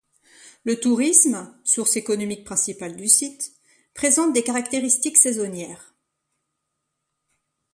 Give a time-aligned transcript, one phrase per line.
[0.63, 3.51] Le tourisme, source économique principale du site,
[3.93, 5.93] présente des caractéristiques saisonnières.